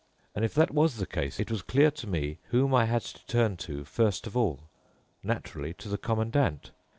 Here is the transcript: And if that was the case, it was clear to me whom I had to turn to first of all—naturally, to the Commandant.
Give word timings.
And 0.33 0.43
if 0.43 0.55
that 0.55 0.71
was 0.73 0.95
the 0.95 1.05
case, 1.05 1.39
it 1.39 1.51
was 1.51 1.61
clear 1.61 1.91
to 1.91 2.07
me 2.07 2.39
whom 2.49 2.73
I 2.73 2.85
had 2.85 3.03
to 3.03 3.23
turn 3.27 3.55
to 3.57 3.85
first 3.85 4.25
of 4.25 4.35
all—naturally, 4.35 5.75
to 5.75 5.89
the 5.89 5.99
Commandant. 5.99 6.71